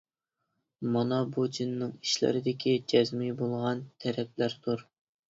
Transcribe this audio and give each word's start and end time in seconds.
مانا 0.93 1.17
بۇ 1.33 1.43
جىننىڭ 1.57 1.91
ئىشلىرىدىكى 1.97 2.73
جەزمى 2.93 3.27
بولغان 3.41 3.83
تەرەپلەردۇر. 4.05 4.83